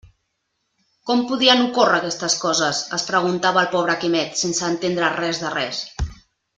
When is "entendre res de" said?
4.75-5.57